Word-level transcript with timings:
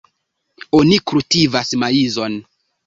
Oni 0.79 0.97
kultivas 1.13 1.79
maizon. 1.85 2.45